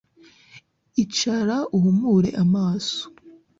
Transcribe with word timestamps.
Icara 1.03 1.57
uhumure 1.75 2.29
amaso 2.43 3.01